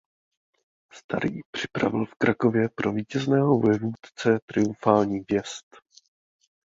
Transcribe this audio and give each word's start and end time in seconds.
Starý 0.93 1.39
připravil 1.51 2.05
v 2.05 2.15
Krakově 2.15 2.69
pro 2.75 2.91
vítězného 2.91 3.57
vojevůdce 3.59 4.39
triumfální 4.45 5.19
vjezd. 5.29 5.65